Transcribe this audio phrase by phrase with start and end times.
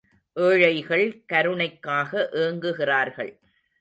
[0.35, 3.31] ஏழைகள் கருணைக்காக ஏங்குகிறார்கள்.